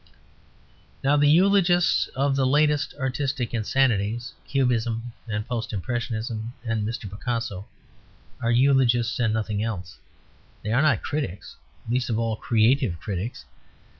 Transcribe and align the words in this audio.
Now 1.03 1.15
the 1.15 1.29
eulogists 1.29 2.07
of 2.15 2.35
the 2.35 2.47
latest 2.47 2.95
artistic 2.99 3.53
insanities 3.53 4.33
(Cubism 4.47 5.13
and 5.27 5.47
Post 5.47 5.73
Impressionism 5.73 6.53
and 6.63 6.87
Mr. 6.87 7.07
Picasso) 7.07 7.67
are 8.41 8.49
eulogists 8.49 9.19
and 9.19 9.31
nothing 9.31 9.61
else. 9.61 9.99
They 10.63 10.71
are 10.73 10.81
not 10.81 11.03
critics; 11.03 11.55
least 11.87 12.09
of 12.09 12.17
all 12.17 12.35
creative 12.35 12.99
critics. 12.99 13.45